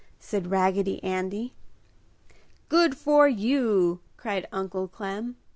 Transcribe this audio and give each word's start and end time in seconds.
said 0.17 0.49
Raggedy 0.49 0.99
Andy. 1.03 1.53
"Good 2.69 2.97
for 2.97 3.27
you!" 3.27 3.99
cried 4.17 4.47
Uncle 4.51 4.87
Clem. 4.87 5.35